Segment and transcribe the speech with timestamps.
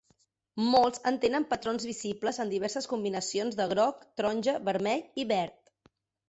[0.75, 5.71] Molts en tenen patrons visibles en diverses combinacions de groc, taronja, vermell i verd.